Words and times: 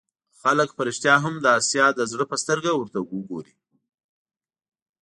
خلک 0.41 0.69
په 0.77 0.81
رښتیا 0.87 1.15
هم 1.23 1.35
د 1.39 1.45
آسیا 1.59 1.85
د 1.93 1.99
زړه 2.11 2.25
په 2.31 2.35
سترګه 2.43 2.71
ورته 2.73 2.99
وګوري. 3.01 3.55